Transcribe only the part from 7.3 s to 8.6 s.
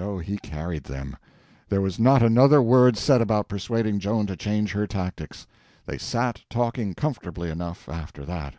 enough after that.